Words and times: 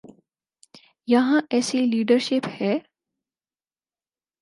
یہاں 1.07 1.41
ایسی 1.49 1.85
لیڈرشپ 1.85 2.47
ہے؟ 2.61 2.77